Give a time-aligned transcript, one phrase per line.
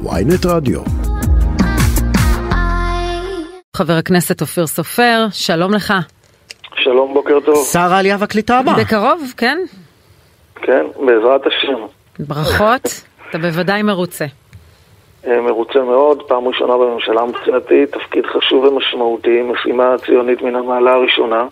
[0.00, 0.80] ויינט רדיו.
[3.76, 5.94] חבר הכנסת אופיר סופר, שלום לך.
[6.76, 7.66] שלום, בוקר טוב.
[7.72, 8.72] שר העלייה והקליטה הבא.
[8.72, 9.58] בקרוב, כן?
[10.54, 11.86] כן, בעזרת השם.
[12.18, 14.24] ברכות, אתה בוודאי מרוצה.
[15.26, 21.44] אה, מרוצה מאוד, פעם ראשונה בממשלה מבחינתי, תפקיד חשוב ומשמעותי, משימה ציונית מן המעלה הראשונה.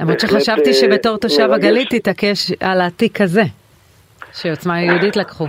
[0.00, 1.52] למרות בהחלט, שחשבתי אה, שבתור תושב.
[1.52, 3.44] הגליל תתעקש על התיק הזה,
[4.32, 5.46] שעוצמה יהודית לקחו.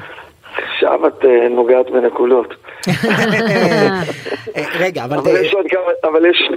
[0.73, 2.53] עכשיו את אה, נוגעת בנקודות.
[2.87, 4.02] אה,
[4.79, 5.65] רגע, אבל אבל יש עוד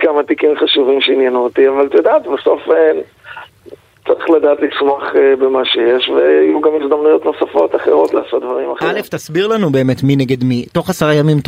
[0.02, 2.91] כמה- תיקים חשובים שעניינו אותי, אבל את יודעת, בסוף אה,
[4.06, 5.02] צריך לדעת לצמוח
[5.41, 8.96] במה שיש, ויהיו גם הזדמנויות נוספות אחרות לעשות דברים אחרים.
[8.96, 10.66] א', תסביר לנו באמת מי נגד מי.
[10.72, 11.41] תוך עשרה ימים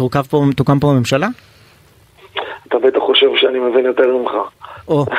[0.57, 1.29] תוקם פה ממשלה?
[2.69, 4.32] אתה בטח חושב שאני מבין יותר ממך.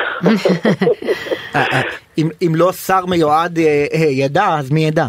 [2.18, 3.58] אם- אם לא שר מיועד
[4.10, 5.04] ידע, אז מי ידע?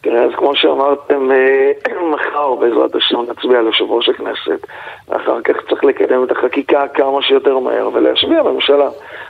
[0.00, 1.70] תראה, אז כמו שאמרתם, אה,
[2.14, 4.66] מחר בעזרת השם נצביע על יושב ראש הכנסת.
[5.08, 8.88] ואחר כך צריך לקדם את החקיקה כמה שיותר מהר ולהשביע בממשלה.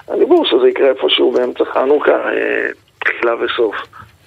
[0.08, 3.76] הדיבור שזה יקרה איפשהו באמצע חנוכה, אה, תחילה וסוף.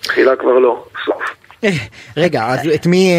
[0.01, 1.35] תחילה כבר לא, סוף.
[1.63, 1.69] אה,
[2.17, 3.13] רגע, אז את מי,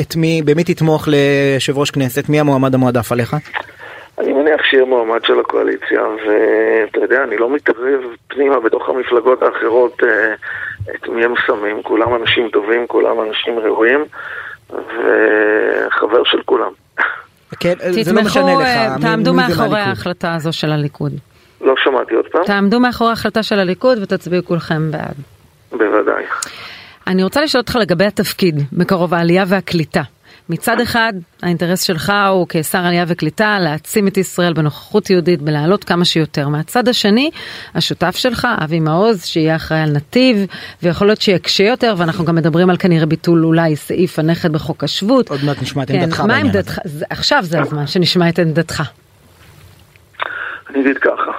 [0.00, 2.28] את מי, במי תתמוך ליושב ראש כנסת?
[2.28, 3.36] מי המועמד המועדף עליך?
[4.18, 10.02] אני מניח שיהיה מועמד של הקואליציה, ואתה יודע, אני לא מתערב פנימה בתוך המפלגות האחרות
[10.90, 11.82] את מי הם שמים.
[11.82, 14.04] כולם אנשים טובים, כולם אנשים ראויים,
[14.70, 16.70] וחבר של כולם.
[17.60, 18.60] כן, זה לא משנה לך.
[18.60, 19.80] אה, תעמדו מאחורי.
[19.80, 21.12] ההחלטה הזו של הליכוד.
[21.60, 22.44] לא שמעתי עוד פעם?
[22.44, 25.14] תעמדו מאחורי ההחלטה של הליכוד ותצביעו כולכם בעד.
[25.72, 26.24] בוודאי.
[27.06, 30.02] אני רוצה לשאול אותך לגבי התפקיד בקרוב העלייה והקליטה.
[30.52, 36.04] מצד אחד, האינטרס שלך הוא כשר עלייה וקליטה להעצים את ישראל בנוכחות יהודית, בלהעלות כמה
[36.04, 36.48] שיותר.
[36.48, 37.30] מהצד השני,
[37.74, 40.36] השותף שלך, אבי מעוז, שיהיה אחראי על נתיב,
[40.82, 45.30] ויכול להיות שיקשה יותר, ואנחנו גם מדברים על כנראה ביטול אולי סעיף הנכד בחוק השבות.
[45.30, 46.58] עוד מעט נשמע את כן, עמדתך בעניין הזה.
[46.58, 46.78] עמדתך?
[46.84, 48.82] זה- עכשיו זה הזמן שנשמע את עמדתך.
[50.70, 51.32] אני אגיד ככה,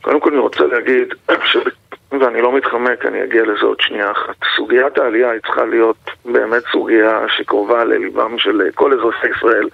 [0.00, 1.08] קודם כל אני רוצה להגיד.
[2.12, 4.34] ואני לא מתחמק, אני אגיע לזה עוד שנייה אחת.
[4.56, 9.68] סוגיית העלייה היא צריכה להיות באמת סוגיה שקרובה לליבם של כל אזרחי ישראל,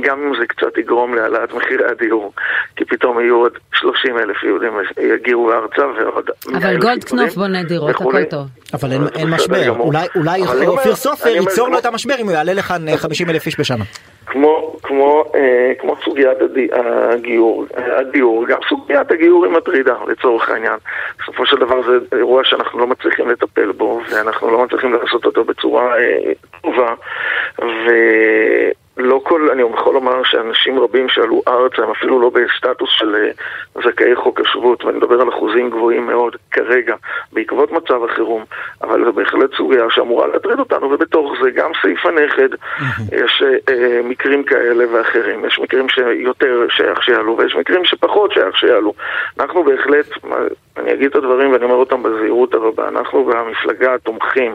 [0.00, 2.32] גם אם זה קצת יגרום להעלאת מחירי הדיור,
[2.76, 4.72] כי פתאום יהיו עוד 30 אלף יהודים
[5.14, 6.30] יגיעו ארצה ועוד...
[6.48, 7.90] 100,000 אבל גולדקנופ בונה דירות.
[7.90, 8.46] הכל טוב.
[8.74, 9.70] אבל אין, אין משבר.
[9.78, 13.60] אולי, אולי אופיר סופר ייצור לו את המשבר אם הוא יעלה לכאן 50 אלף איש
[13.60, 13.84] בשנה.
[14.26, 20.50] כמו, כמו, אה, כמו סוגיית הדי, הגיור, אה, הדיור, גם סוגיית הגיור היא מטרידה לצורך
[20.50, 20.78] העניין.
[21.22, 25.44] בסופו של דבר זה אירוע שאנחנו לא מצליחים לטפל בו, ואנחנו לא מצליחים לעשות אותו
[25.44, 26.32] בצורה אה,
[26.62, 26.94] טובה,
[28.96, 33.30] ולא כל, אני יכול לומר שאנשים רבים שעלו ארצה הם אפילו לא בסטטוס של אה,
[33.84, 36.94] זכאי חוק השבות, ואני מדבר על אחוזים גבוהים מאוד כרגע,
[37.32, 38.44] בעקבות מצב החירום,
[38.82, 42.48] אבל זו בהחלט סוגיה שאמורה להטריד אותנו, ובתוך זה גם סעיף הנכד,
[43.12, 48.56] יש אה, אה, מקרים כאלה ואחרים, יש מקרים שיותר שייך שיעלו ויש מקרים שפחות שייך
[48.56, 48.94] שיעלו.
[49.40, 50.06] אנחנו בהחלט,
[50.80, 54.54] אני אגיד את הדברים ואני אומר אותם בזהירות הרבה, אנחנו והמפלגה תומכים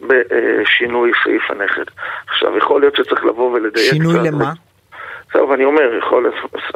[0.00, 1.84] בשינוי סעיף הנכד.
[2.28, 4.24] עכשיו, יכול להיות שצריך לבוא ולדייק שינוי קצת.
[4.26, 4.52] למה?
[5.34, 6.30] זהו, ואני אומר, יכול,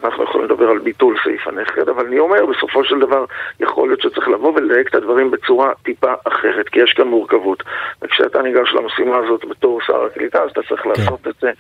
[0.05, 3.25] אנחנו יכולים לדבר על ביטול סעיף הנכד, אבל אני אומר, בסופו של דבר,
[3.61, 7.63] יכול להיות שצריך לבוא ולדייק את הדברים בצורה טיפה אחרת, כי יש כאן מורכבות.
[8.03, 11.51] וכשאתה ניגש למשימה הזאת בתור שר הקליטה, אז אתה צריך לעשות את זה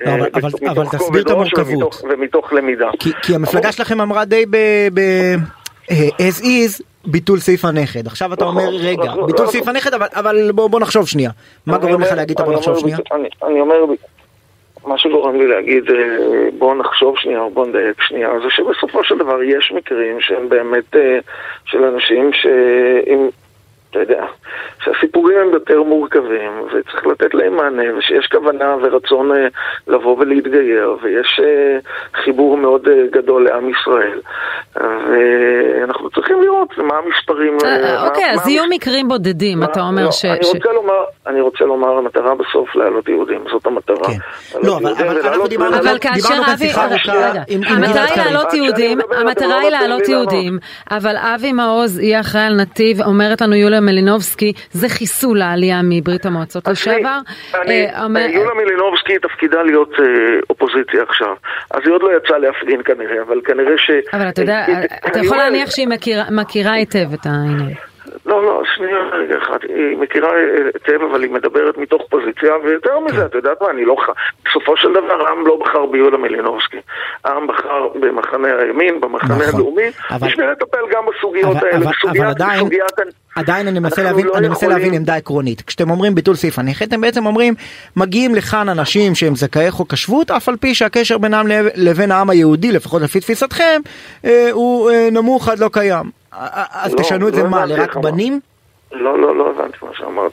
[0.00, 1.66] לא, אה, אבל- אבל- מתוך אבל תסביר את המורכבות.
[1.68, 2.90] ומתוך- ומתוך למידה.
[3.00, 4.56] כי, כי המפלגה שלכם אמרה די ב...
[4.94, 5.34] ב אה,
[5.90, 8.06] as is ביטול סעיף הנכד.
[8.06, 9.46] עכשיו אתה נכון, אומר רגע, נכון, ביטול נכון.
[9.46, 11.30] סעיף הנכד אבל, בוא, נחשוב שנייה.
[11.66, 12.98] מה גורם לך להגיד בוא נחשוב שנייה?
[13.42, 13.84] אני, אומר,
[14.86, 15.94] מה שגורם לי להגיד אה,
[16.58, 20.96] בוא נחשוב שנייה או בוא נדייק שנייה, זה שבסופו של דבר יש מקרים שהם באמת
[20.96, 21.18] אה,
[21.64, 23.28] של אנשים שאם,
[23.90, 24.26] אתה יודע,
[24.84, 29.46] שהסיפורים הם יותר מורכבים וצריך לתת להם מענה ושיש כוונה ורצון אה,
[29.86, 31.78] לבוא ולהתגייר ויש אה,
[32.14, 34.20] חיבור מאוד אה, גדול לעם ישראל
[34.76, 40.10] ואנחנו צריכים לראות מה המספרים אה, מה- אוקיי, אז יהיו מקרים בודדים, אתה אומר לא,
[40.12, 40.24] ש...
[40.24, 40.92] אני רוצה לומר,
[41.26, 43.96] אני רוצה לומר, המטרה בסוף להעלות יהודים, זאת המטרה.
[44.08, 44.58] כן.
[44.62, 47.12] לא, אבל- אנחנו דיברנו- כאשר כאן אבי, שיחה ארוכה
[47.66, 48.16] המטרה היא.
[48.16, 50.08] להעלות יהודים, המטרה היא להעלות.
[50.08, 50.58] יהודים,
[50.90, 56.26] אבל אבי מעוז יהיה אחראי על נתיב, אומרת לנו יוליה מלינובסקי, זה חיסול העלייה מברית
[56.26, 57.18] המועצות לשעבר.
[57.62, 60.04] אני- אה, אומר- יוליה מלינובסקי תפקידה להיות אה,
[60.50, 61.34] אופוזיציה עכשיו.
[61.70, 63.90] אז היא עוד לא יצאה להפגין כנראה, אבל כנראה ש...
[64.12, 64.53] אבל אתה יודע, אה,
[65.06, 65.88] אתה אני יכול להניח שהיא
[66.30, 67.74] מכירה היטב את העניין.
[68.26, 69.58] לא, לא, שנייה רגע אחד.
[69.68, 70.30] היא מכירה
[70.74, 73.26] היטב, אבל היא מדברת מתוך פוזיציה, ויותר מזה, כן.
[73.26, 73.96] את יודעת מה, אני לא...
[74.46, 76.76] בסופו של דבר, העם לא בחר ביוליה מלינובסקי.
[77.24, 79.54] העם בחר במחנה הימין, במחנה נכון.
[79.54, 79.90] הלאומי.
[80.20, 81.86] בשביל לטפל גם בסוגיות האלה.
[81.90, 82.36] בסוגיית,
[83.36, 84.68] עדיין, אני מנסה להבין, לא אני מנסה.
[84.68, 85.62] להבין עמדה עקרונית.
[85.62, 87.54] כשאתם אומרים ביטול סעיף הנכד, אתם בעצם אומרים,
[87.96, 92.72] מגיעים לכאן אנשים שהם זכאי חוק השבות, אף על פי שהקשר בינם לבין העם היהודי,
[92.72, 93.80] לפחות לפי תפיסתכם,
[94.24, 96.23] אה, הוא אה, נמוך עד לא קיים.
[96.72, 98.40] אז לא, תשנו את זה לא מה, לרק בנים?
[98.92, 100.32] לא, לא, לא הבנתי מה שאמרת.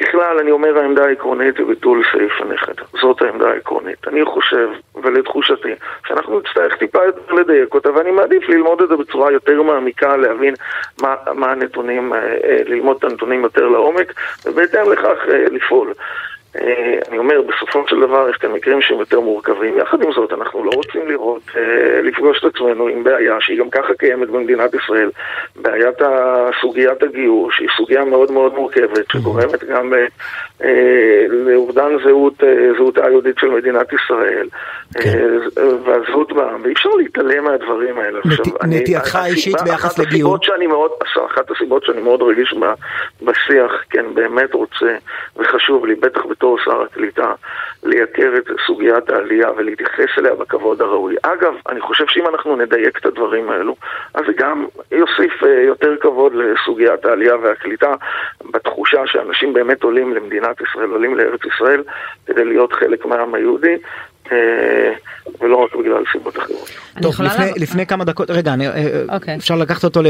[0.00, 2.72] ככלל, אני אומר העמדה העקרונית היא ביטול סעיף הנכד.
[3.00, 4.08] זאת העמדה העקרונית.
[4.08, 4.68] אני חושב,
[5.02, 5.72] ולתחושתי,
[6.08, 10.54] שאנחנו נצטרך טיפה יותר לדייק אותה, ואני מעדיף ללמוד את זה בצורה יותר מעמיקה, להבין
[11.02, 14.12] מה, מה הנתונים, אה, אה, ללמוד את הנתונים יותר לעומק,
[14.46, 15.92] ובהתאם לכך אה, לפעול.
[16.56, 19.78] אה, אני אומר, בסופו של דבר יש כאן מקרים שהם יותר מורכבים.
[19.78, 23.70] יחד עם זאת, אנחנו לא רוצים לראות, אה, לפגוש את עצמנו עם בעיה שהיא גם
[23.70, 25.10] ככה קיימת במדינת ישראל.
[25.56, 25.98] בעיית
[26.60, 29.92] סוגיית הגיור, שהיא סוגיה מאוד מאוד מורכבת, שגורמת גם
[30.64, 32.42] אה, לאובדן זהות,
[32.76, 34.48] זהותה היהודית של מדינת ישראל,
[35.02, 35.18] כן.
[35.84, 38.20] והזהות בעם, ואי אפשר להתעלם מהדברים האלה.
[38.68, 40.36] נטייתך האישית ביחס לגיור?
[41.26, 42.54] אחת הסיבות שאני מאוד רגיש
[43.22, 44.96] בשיח, כן, באמת רוצה
[45.36, 47.32] וחשוב לי, בטח בתור שר הקליטה,
[47.82, 51.16] לייקר את סוגיית העלייה ולהתייחס אליה בכבוד הראוי.
[51.22, 53.76] אגב, אני חושב שאם אנחנו נדייק את הדברים האלו,
[54.14, 57.92] אז זה גם יוסיף אה, יותר כבוד לסוגיית העלייה והקליטה,
[58.52, 61.82] בתחושה שאנשים באמת עולים למדינת ישראל, עולים לארץ ישראל,
[62.26, 63.76] כדי להיות חלק מהעם היהודי.
[64.32, 64.92] אה,
[65.40, 66.70] ולא רק בגלל סיבות אחרות.
[67.02, 67.52] טוב, לפני, לה...
[67.56, 68.72] לפני כמה דקות, רגע, אני, okay.
[68.72, 69.36] אה, אוקיי.
[69.36, 70.00] אפשר לקחת אותו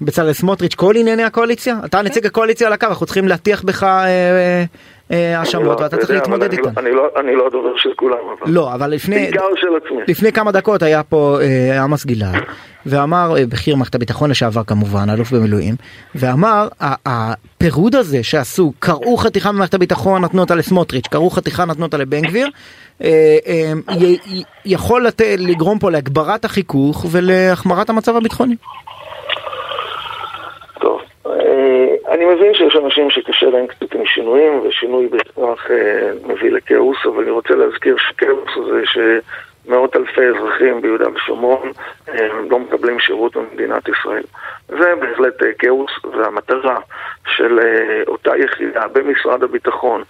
[0.00, 1.76] לבצלאל סמוטריץ', כל ענייני הקואליציה?
[1.84, 2.02] אתה okay.
[2.02, 4.64] נציג הקואליציה על הקו, אנחנו צריכים להטיח בך אה,
[5.10, 6.84] האשמות ואתה צריך להתמודד איתן.
[6.84, 8.16] לא- לא- אני לא הדובר של כולם.
[8.46, 9.16] לא, אבל לפני...
[9.16, 10.02] בעיקר של עצמי.
[10.08, 11.38] לפני כמה דקות היה פה
[11.82, 12.42] עמוס גלעד,
[12.86, 15.74] ואמר, בכיר מערכת הביטחון לשעבר כמובן, אלוף במילואים,
[16.14, 16.68] ואמר,
[17.06, 22.20] הפירוד הזה שעשו, קראו חתיכה במערכת הביטחון, נתנו אותה לסמוטריץ', קראו חתיכה, נתנו אותה לבן
[22.20, 22.48] גביר,
[23.02, 23.72] אה, אה,
[24.64, 25.06] יכול
[25.38, 28.56] לגרום פה להגברת החיכוך ולהחמרת המצב הביטחוני.
[30.80, 31.32] טוב, אה,
[32.10, 35.66] אני מבין שיש אנשים שקשה להם קצת עם שינויים, ושינוי בהכרח
[36.26, 41.72] מביא לכאוס, אבל אני רוצה להזכיר שכאוס זה שמאות אלפי אזרחים ביהודה ושומרון
[42.50, 44.22] לא מקבלים שירות במדינת ישראל.
[44.68, 46.78] זה בהחלט כאוס, והמטרה
[47.26, 47.58] של
[48.06, 50.02] אותה יחידה במשרד הביטחון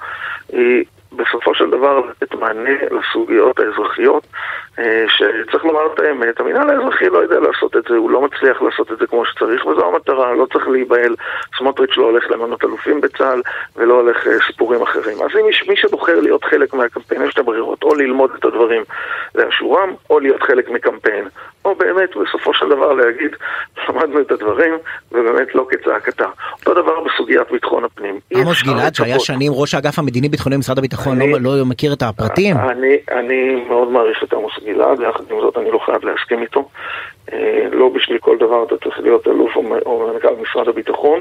[0.53, 4.27] היא בסופו של דבר לתת מענה לסוגיות האזרחיות
[4.79, 8.62] אה, שצריך לומר את האמת, המינהל האזרחי לא יודע לעשות את זה, הוא לא מצליח
[8.62, 11.15] לעשות את זה כמו שצריך וזו המטרה, לא צריך להיבהל,
[11.59, 13.43] סמוטריץ' לא הולך למנות אלופים בצה"ל
[13.76, 15.17] ולא הולך אה, סיפורים אחרים.
[15.23, 18.82] אז אם מי שבוחר להיות חלק מהקמפיין, יש את הברירות, או ללמוד את הדברים
[19.35, 21.25] לאשורם, או להיות חלק מקמפיין,
[21.64, 23.37] או באמת בסופו של דבר להגיד,
[23.88, 24.75] למדנו את הדברים
[25.12, 26.26] ובאמת לא כצעקתה.
[26.61, 28.21] אותו דבר בסוגיית ביטחון הפנים.
[28.31, 32.56] עמוס גלעד שהיה שנים ראש האגף המדיני-ביטחוני במשרד הביטחון, לא, לא מכיר את הפרטים?
[32.56, 36.69] אני, אני מאוד מעריך את עמוס גלעד, יחד עם זאת אני לא חייב להסכים איתו.
[37.33, 41.21] אה, לא בשביל כל דבר אתה צריך להיות אלוף או מנכ"ל משרד הביטחון.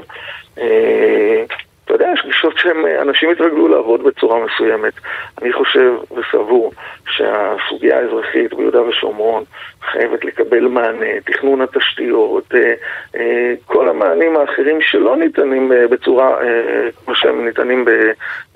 [1.90, 4.92] אה, אתה יודע, יש גישות שאנשים התרגלו לעבוד בצורה מסוימת.
[5.42, 6.72] אני חושב וסבור
[7.08, 9.44] שהסוגיה האזרחית ביהודה ושומרון
[9.92, 12.54] חייבת לקבל מענה, תכנון התשתיות,
[13.14, 16.36] אה, כל המענים האחרים שלא ניתנים בצורה
[17.04, 17.84] כמו שהם ניתנים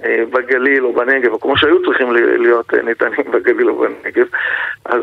[0.07, 4.27] בגליל או בנגב, או כמו שהיו צריכים להיות ניתנים בגליל או בנגב.
[4.85, 5.03] אז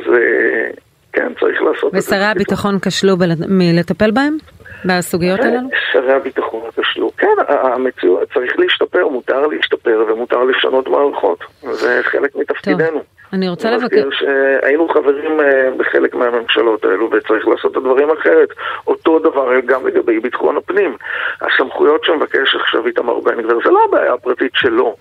[1.14, 2.16] כן, צריך לעשות את זה.
[2.16, 3.16] ושרי הביטחון כשלו
[3.48, 4.38] מלטפל בהם?
[4.86, 5.70] בסוגיות הללו?
[5.92, 7.12] שרי הביטחון כשלו.
[7.18, 11.40] כן, המציאות צריך להשתפר, מותר להשתפר ומותר לשנות מערכות.
[11.62, 13.00] זה חלק מתפקידנו.
[13.33, 14.09] אני רוצה לבקר...
[14.12, 18.50] שהיינו חברים אה, בחלק מהממשלות האלו וצריך לעשות את הדברים אחרת.
[18.88, 20.98] אותו דבר גם לגבי ביטחון הפנים.
[21.42, 24.95] הסמכויות שמבקש עכשיו איתמר בן גביר זה לא הבעיה הפרטית שלו.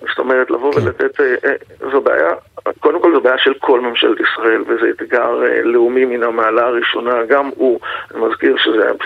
[0.00, 0.80] זאת אומרת, לבוא כן.
[0.80, 1.20] ולתת...
[1.20, 1.54] אה, אה,
[1.92, 2.30] זו בעיה,
[2.80, 7.24] קודם כל זו בעיה של כל ממשלת ישראל וזה אתגר לאומי מן המעלה הראשונה.
[7.28, 7.80] גם הוא,
[8.14, 8.56] אני מזכיר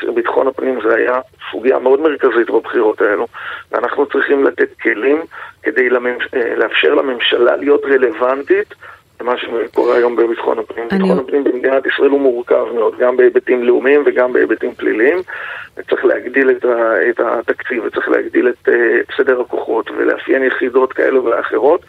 [0.01, 1.21] שביטחון הפנים זה היה
[1.51, 3.27] סוגיה מאוד מרכזית בבחירות האלו
[3.73, 5.23] ואנחנו צריכים לתת כלים
[5.63, 6.25] כדי לממש...
[6.57, 8.75] לאפשר לממשלה להיות רלוונטית
[9.21, 10.89] למה שקורה היום בביטחון הפנים.
[10.91, 10.99] אני...
[10.99, 15.19] ביטחון הפנים במדינת ישראל הוא מורכב מאוד, גם בהיבטים לאומיים וגם בהיבטים פליליים.
[15.91, 17.09] צריך להגדיל את, ה...
[17.11, 21.81] את התקציב וצריך להגדיל את, את סדר הכוחות ולאפיין יחידות כאלו ואחרות.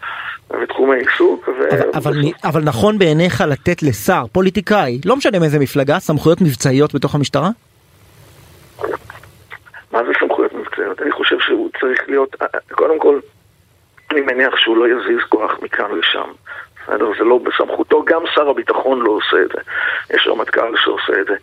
[0.63, 1.47] ותחומי עיסוק.
[1.47, 1.51] ו...
[1.69, 7.15] אבל, אבל, אבל נכון בעיניך לתת לשר, פוליטיקאי, לא משנה מאיזה מפלגה, סמכויות מבצעיות בתוך
[7.15, 7.49] המשטרה?
[9.91, 11.01] מה זה סמכויות מבצעיות?
[11.01, 12.35] אני חושב שהוא צריך להיות,
[12.71, 13.19] קודם כל,
[14.11, 16.31] אני מניח שהוא לא יזיז כוח מכאן לשם.
[16.83, 17.11] בסדר?
[17.17, 19.61] זה לא בסמכותו, גם שר הביטחון לא עושה את זה.
[20.15, 21.35] יש רמטכ"ל שעושה את זה.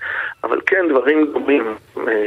[0.44, 1.75] אבל כן, דברים דומים,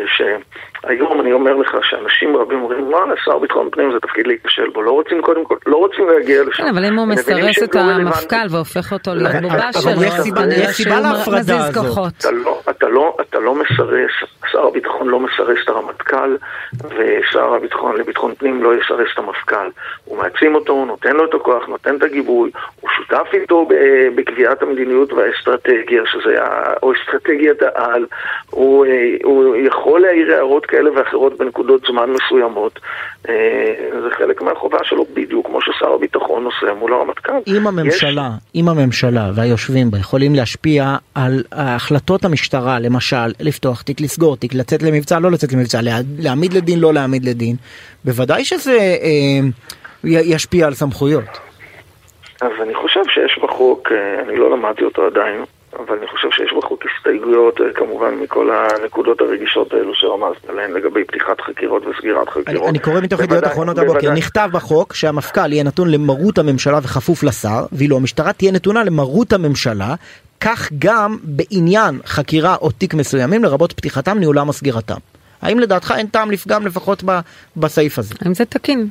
[0.06, 4.82] שהיום אני אומר לך שאנשים רבים אומרים, מה, שר ביטחון פנים זה תפקיד להיכשל בו,
[4.82, 6.64] לא רוצים קודם כל, לא רוצים להגיע לשם.
[6.64, 10.74] כן, אבל אם הוא מסרס את לא המפכ"ל והופך אותו להיות בובה שלו, אז כנראה
[10.74, 12.14] שהוא מזיז כוחות.
[12.70, 14.12] אתה לא, אתה לא מסרס,
[14.52, 16.38] שר הביטחון לא מסרס את הרמטכ"ל,
[16.84, 19.70] ושר הביטחון לביטחון פנים לא יסרס את המפכ"ל.
[20.06, 23.68] הוא מעצים אותו, הוא נותן לו את הכוח, נותן את הגיבוי, הוא שותף איתו
[24.16, 26.36] בקביעת המדיניות והאסטרטגיה, שזה,
[26.84, 28.06] או אסטרטגיית העל,
[28.60, 28.92] הוא, אה,
[29.24, 32.80] הוא יכול להעיר הערות כאלה ואחרות בנקודות זמן מסוימות.
[33.30, 33.34] אה,
[33.92, 37.34] זה חלק מהחובה שלו, בדיוק כמו ששר הביטחון עושה מול הרמטכ"ל.
[37.48, 38.62] אם הממשלה, יש...
[38.62, 44.84] אם הממשלה והיושבים בה יכולים להשפיע על החלטות המשטרה, למשל, לפתוח תיק, לסגור תיק, לצאת
[44.84, 45.80] למבצע, לא לצאת למבצע,
[46.20, 47.56] להעמיד לדין, לא להעמיד לדין,
[48.06, 49.48] בוודאי שזה אה,
[50.04, 51.40] ישפיע על סמכויות.
[52.42, 55.44] אז אני חושב שיש בחוק, אה, אני לא למדתי אותו עדיין,
[55.76, 61.04] אבל אני חושב שיש בחוק הסתייגויות, אה, כמובן, מכל הנקודות הרגישות האלו שרמזת עליהן לגבי
[61.04, 62.48] פתיחת חקירות וסגירת חקירות.
[62.48, 67.24] אני, אני קורא מתוך ידיעות אחרונות הבוקר, נכתב בחוק שהמפכ"ל יהיה נתון למרות הממשלה וכפוף
[67.24, 69.96] לשר, ואילו המשטרה תהיה נתונה למרות הממשלה,
[70.42, 74.98] כך גם בעניין חקירה או תיק מסוימים, לרבות פתיחתם, ניהולם או סגירתם.
[75.42, 77.04] האם לדעתך אין טעם לפגם לפחות
[77.58, 78.16] בסעיף הזה?
[78.26, 78.88] האם זה תקין?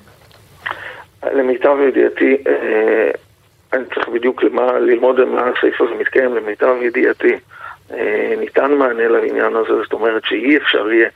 [1.32, 3.10] למיטב ידיעתי, אה,
[3.72, 7.34] אני צריך בדיוק למה, ללמוד מה הסעיף הזה מתקיים, למיטב ידיעתי.
[7.90, 11.08] אה, ניתן מענה לעניין הזה, זאת אומרת שאי אפשר יהיה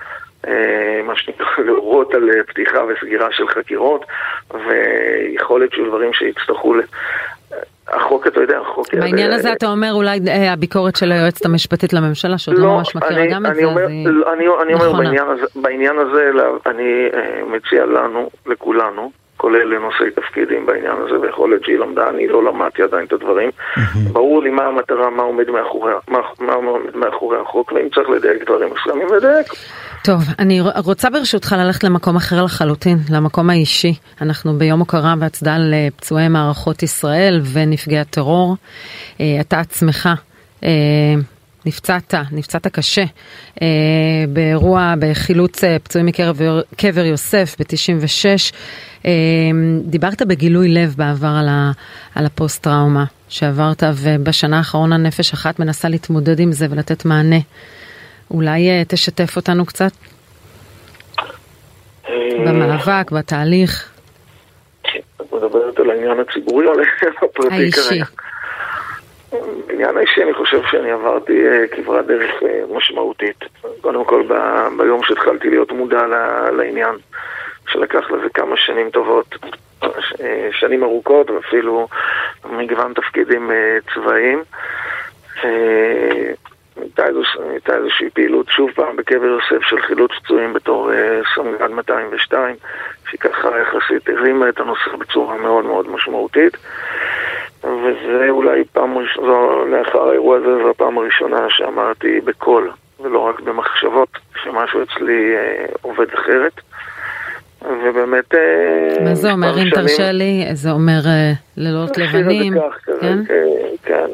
[0.47, 4.05] אה, מה שנקרא להורות על פתיחה וסגירה של חקירות
[4.51, 6.75] ויכול להיות שיהיו דברים שיצטרכו
[7.89, 8.95] החוק, אתה יודע, החוק...
[8.95, 13.27] בעניין הזה אתה אומר אולי אה, הביקורת של היועצת המשפטית לממשלה, שעוד לא ממש מכירה
[13.27, 14.09] גם את זה, אז היא
[14.63, 14.93] אני אומר
[15.55, 16.31] בעניין הזה,
[16.67, 19.11] אני אה, מציע לנו, לכולנו,
[19.43, 23.51] כולל לנושאי תפקידים בעניין הזה, ויכול להיות שהיא למדה, אני לא למדתי עדיין את הדברים.
[24.13, 28.45] ברור לי מה המטרה, מה עומד מאחורי, מה, מה עומד מאחורי החוק, ואם צריך לדייק
[28.45, 29.47] דברים מסוימים, לדייק.
[30.05, 33.95] טוב, אני רוצה ברשותך ללכת למקום אחר לחלוטין, למקום האישי.
[34.21, 38.57] אנחנו ביום הוקרה והצדעה לפצועי מערכות ישראל ונפגעי הטרור.
[39.21, 40.09] אה, אתה עצמך
[40.65, 40.69] אה,
[41.67, 43.05] נפצעת, נפצעת קשה
[43.63, 43.67] אה,
[44.29, 48.55] באירוע, בחילוץ פצועים מקבר יוסף ב-96.
[49.85, 51.71] דיברת בגילוי לב בעבר על, ה,
[52.15, 57.39] על הפוסט-טראומה שעברת, ובשנה האחרונה נפש אחת מנסה להתמודד עם זה ולתת מענה.
[58.31, 59.93] אולי אה, תשתף אותנו קצת
[62.09, 62.15] אה,
[62.47, 63.93] במאבק, בתהליך.
[65.17, 68.05] את מדברת על העניין הציבורי או על העניין הפרטי כרגע?
[69.67, 72.31] בעניין האישי אני חושב שאני עברתי אה, כברת דרך
[72.71, 73.45] משמעותית.
[73.81, 74.23] קודם כל
[74.77, 76.07] ביום שהתחלתי להיות מודע
[76.53, 76.95] לעניין,
[77.67, 79.35] שלקח לזה כמה שנים טובות,
[80.51, 81.89] שנים ארוכות ואפילו
[82.51, 83.51] מגוון תפקידים
[83.95, 84.43] צבאיים.
[87.53, 92.57] הייתה איזושהי פעילות שוב פעם בקבר יוסף של חילוץ פצועים בתור אה, סמג"ד 202
[93.09, 96.57] שהיא ככה יחסית הרימה את הנושא בצורה מאוד מאוד משמעותית
[97.65, 104.09] וזה אולי פעם ראשונה, לאחר האירוע הזה זו הפעם הראשונה שאמרתי בקול ולא רק במחשבות
[104.43, 106.53] שמשהו אצלי אה, עובד אחרת
[107.63, 108.35] ובאמת...
[108.35, 110.47] אה, מה זה אומר אם תרשה לי?
[110.53, 111.01] זה אומר
[111.57, 112.55] לילות לבנים?
[113.01, 113.19] כן,
[113.83, 114.07] כן,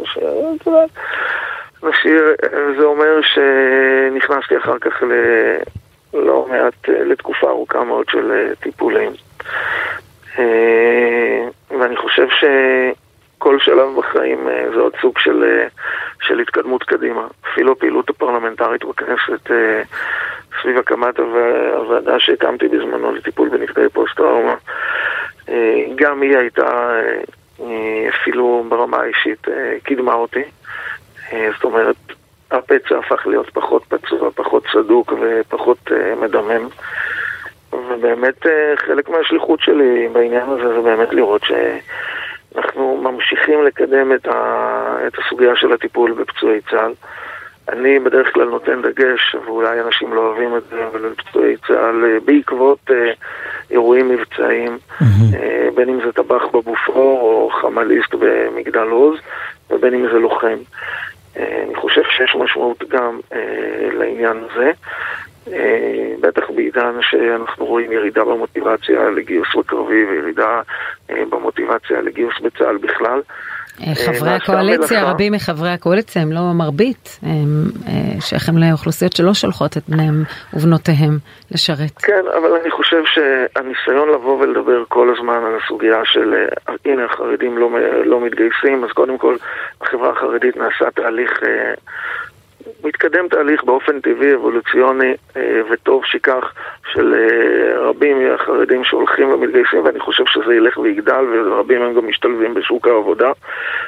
[1.83, 2.37] נשאיר,
[2.78, 5.02] זה אומר שנכנסתי אחר כך
[6.14, 9.12] ללא מעט, לתקופה ארוכה מאוד של טיפולים.
[11.71, 12.26] ואני חושב
[13.38, 15.64] שכל שלב בחיים זה עוד סוג של,
[16.21, 17.26] של התקדמות קדימה.
[17.52, 19.50] אפילו הפעילות הפרלמנטרית בכנסת
[20.62, 24.54] סביב הקמת הוועדה שהקמתי בזמנו לטיפול בנפגעי פוסט-טראומה,
[25.95, 27.00] גם היא הייתה
[28.09, 29.47] אפילו ברמה האישית
[29.85, 30.42] קידמה אותי.
[31.33, 31.97] אה, זאת אומרת,
[32.50, 35.90] הפצע הפך להיות פחות פצוע, פחות סדוק ופחות
[36.21, 36.68] מדמם.
[37.73, 41.42] ובאמת חלק מהשליחות שלי בעניין הזה זה באמת לראות
[42.55, 44.97] שאנחנו ממשיכים לקדם את, ה...
[45.07, 46.93] את הסוגיה של הטיפול בפצועי צה"ל.
[47.69, 52.78] אני בדרך כלל נותן דגש, ואולי אנשים לא אוהבים את זה, אבל פצועי צה"ל בעקבות
[52.90, 52.93] uh,
[53.71, 55.05] אירועים מבצעיים, mm-hmm.
[55.05, 59.19] uh, בין אם זה טבח בבופור או חמליסט במגדל עוז,
[59.71, 60.59] ובין אם זה לוחם.
[61.37, 64.71] אה, אני חושב שיש משמעות גם אה, לעניין הזה.
[65.52, 70.61] אה, בטח בעידן שאנחנו רואים ירידה במוטיבציה לגיוס בקרבי וירידה
[71.09, 73.21] במוטיבציה לגיוס בצה"ל בכלל.
[73.81, 77.64] אה, חברי הקואליציה, רבים מחברי הקואליציה הם לא מרבית, הם
[78.21, 81.19] שייכים לאוכלוסיות שלא שולחות את בניהם ובנותיהם
[81.50, 81.99] לשרת.
[81.99, 86.35] כן, אבל אני חושב שהניסיון לבוא ולדבר כל הזמן על הסוגיה של
[86.85, 87.71] הנה החרדים לא,
[88.05, 89.37] לא מתגייסים, אז קודם כל
[89.81, 91.31] בחברה החרדית נעשה תהליך
[92.84, 96.52] מתקדם תהליך באופן טבעי, אבולוציוני, אה, וטוב שכך,
[96.92, 102.54] של אה, רבים מהחרדים שהולכים ומתגייסים, ואני חושב שזה ילך ויגדל, ורבים הם גם משתלבים
[102.54, 103.32] בשוק העבודה.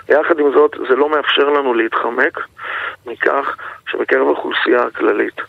[0.09, 2.39] יחד עם זאת, זה לא מאפשר לנו להתחמק
[3.07, 3.57] מכך
[3.91, 5.41] שבקרב האוכלוסייה הכללית,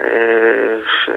[0.00, 1.10] אה, ש...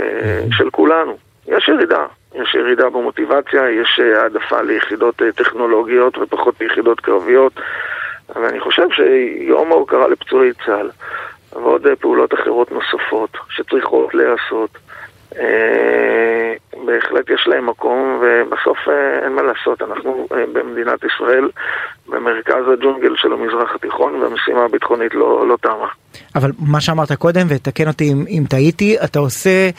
[0.58, 2.06] של כולנו, יש ירידה.
[2.36, 7.54] יש ירידה במוטיבציה, יש העדפה ליחידות טכנולוגיות ופחות ליחידות קרביות,
[8.36, 10.90] ואני חושב שיום ההוקרה לפצועי צה"ל
[11.54, 14.78] ועוד אה, פעולות אחרות נוספות שצריכות להיעשות.
[15.40, 16.54] אה,
[16.86, 21.50] בהחלט יש להם מקום, ובסוף אה, אין מה לעשות, אנחנו במדינת ישראל
[22.08, 25.88] במרכז הג'ונגל של המזרח התיכון, והמשימה הביטחונית לא, לא תמה.
[26.36, 29.70] אבל מה שאמרת קודם, ותקן אותי אם, אם טעיתי, אתה עושה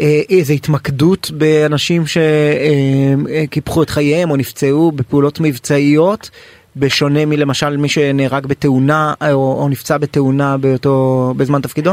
[0.00, 6.30] אה, איזו התמקדות באנשים שקיפחו אה, את חייהם או נפצעו בפעולות מבצעיות.
[6.76, 11.92] בשונה מלמשל מי שנהרג בתאונה או, או נפצע בתאונה באותו, בזמן תפקידו?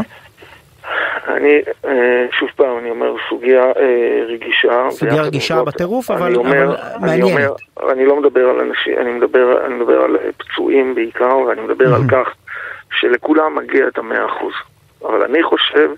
[1.28, 4.88] אני, אה, שוב פעם, אני אומר, סוגיה אה, רגישה.
[4.90, 7.38] סוגיה רגישה בטירוף, אבל, אומר, אבל מעניינת.
[7.38, 7.54] אני, אומר,
[7.92, 12.02] אני לא מדבר על אנשים, אני מדבר, אני מדבר על פצועים בעיקר, ואני מדבר על
[12.12, 12.34] כך
[13.00, 14.54] שלכולם מגיע את המאה אחוז.
[15.02, 15.90] אבל אני חושב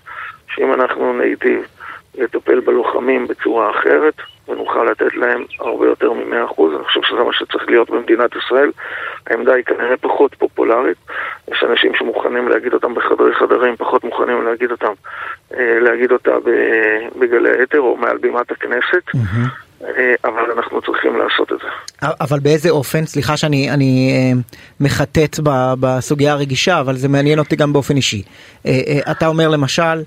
[0.55, 1.67] שאם אנחנו ניטיב
[2.15, 4.15] לטפל בלוחמים בצורה אחרת,
[4.51, 6.61] ונוכל לתת להם הרבה יותר מ-100%.
[6.75, 8.71] אני חושב שזה מה שצריך להיות במדינת ישראל.
[9.27, 10.97] העמדה היא כנראה פחות פופולרית.
[11.51, 14.93] יש אנשים שמוכנים להגיד אותם בחדרי חדרים, פחות מוכנים להגיד אותם,
[15.57, 16.31] אה, להגיד אותה
[17.19, 19.03] בגלי האתר או מעל בימת הכנסת.
[19.15, 19.71] Mm-hmm.
[20.23, 21.67] אבל אנחנו צריכים לעשות את זה.
[22.21, 23.05] אבל באיזה אופן?
[23.05, 24.39] סליחה שאני אני, אה,
[24.79, 25.39] מחטט
[25.79, 28.23] בסוגיה הרגישה, אבל זה מעניין אותי גם באופן אישי.
[29.11, 30.03] אתה אומר למשל,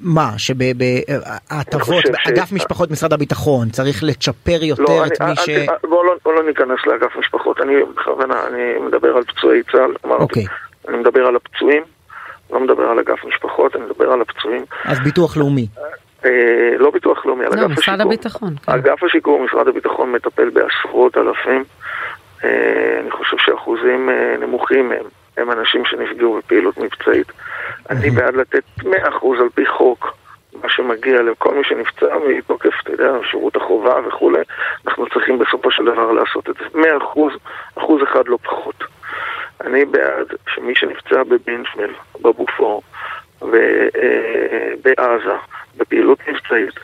[0.00, 5.48] מה, שבהטבות, באגף משפחות משרד הביטחון צריך לצ'פר יותר לא, את מי ש...
[5.88, 10.44] בואו לא, לא ניכנס לאגף משפחות, אני בכוונה, אני מדבר על פצועי צה"ל, אמרתי, אוקיי.
[10.88, 11.82] אני מדבר על הפצועים,
[12.50, 14.64] לא מדבר על אגף משפחות, אני מדבר על הפצועים.
[14.84, 15.66] אז ביטוח לאומי.
[16.24, 16.30] אה,
[16.78, 18.00] לא ביטוח לאומי, על לא, אגף השיקום.
[18.00, 18.54] הביטחון.
[18.66, 18.72] כן.
[18.72, 21.64] אגף השיקום, משרד הביטחון מטפל בעשרות אלפים.
[22.44, 27.32] אה, אני חושב שאחוזים נמוכים מהם הם אנשים שנפגעו בפעילות מבצעית.
[27.96, 28.86] אני בעד לתת 100%
[29.40, 30.16] על פי חוק
[30.62, 34.40] מה שמגיע לכל מי שנפצע מתוקף, אתה יודע, שירות החובה וכולי,
[34.86, 36.64] אנחנו צריכים בסופו של דבר לעשות את זה.
[36.74, 37.18] 100%,
[37.74, 38.84] אחוז אחד לא פחות.
[39.60, 41.90] אני בעד שמי שנפצע בבינשמל,
[42.22, 42.82] בבופור,
[44.82, 45.36] בעזה,
[45.76, 46.74] בפעילות מבצעית,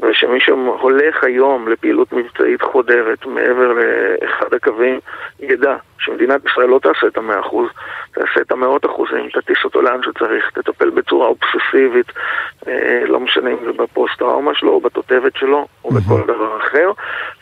[0.00, 5.00] ושמי שהולך היום לפעילות מבצעית חודרת מעבר לאחד הקווים,
[5.40, 7.68] ידע שמדינת ישראל לא תעשה את המאה אחוז,
[8.12, 12.12] תעשה את המאות אחוזים, תטיס אותו לאן שצריך, תטפל בצורה אובססיבית,
[12.68, 16.92] אה, לא משנה אם זה בפוסט-טראומה שלו או בתותבת שלו או בכל דבר אחר,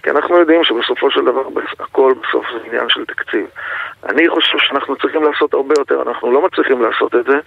[0.02, 1.42] כי אנחנו יודעים שבסופו של דבר
[1.80, 3.46] הכל בסוף זה עניין של תקציב.
[4.04, 7.38] אני חושב שאנחנו צריכים לעשות הרבה יותר, אנחנו לא מצליחים לעשות את זה.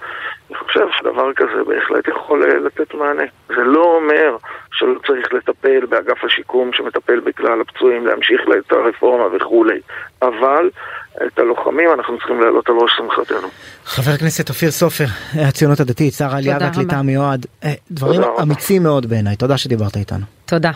[0.49, 3.23] אני חושב שדבר כזה בהחלט יכול אה, לתת מענה.
[3.47, 4.37] זה לא אומר
[4.79, 9.79] שלא צריך לטפל באגף השיקום שמטפל בכלל הפצועים, להמשיך את הרפורמה וכולי,
[10.21, 10.69] אבל
[11.27, 13.47] את הלוחמים אנחנו צריכים להעלות על ראש שמחתנו.
[13.85, 15.05] חבר הכנסת אופיר סופר,
[15.47, 20.25] הציונות הדתית, שר העלייה והקליטה המיועד, אה, דברים אמיצים מאוד בעיניי, תודה שדיברת איתנו.
[20.45, 20.71] תודה.